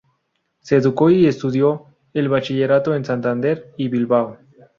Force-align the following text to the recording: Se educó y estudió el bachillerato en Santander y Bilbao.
Se 0.61 0.77
educó 0.77 1.11
y 1.11 1.27
estudió 1.27 1.85
el 2.15 2.27
bachillerato 2.27 2.95
en 2.95 3.05
Santander 3.05 3.71
y 3.77 3.87
Bilbao. 3.87 4.35